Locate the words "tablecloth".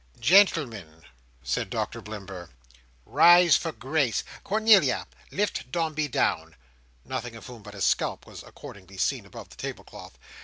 9.57-10.17